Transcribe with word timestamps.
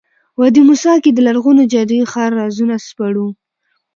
وادي 0.39 0.61
موسی 0.69 0.95
کې 1.03 1.11
د 1.13 1.19
لرغوني 1.27 1.63
جادویي 1.73 2.05
ښار 2.11 2.31
رازونه 2.41 2.75
سپړو. 2.87 3.27